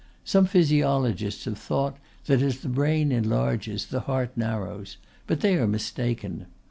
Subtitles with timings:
[0.23, 5.67] Some physiologists have thought that as the brain enlarges the heart narrows; but they are
[5.67, 6.47] mistaken.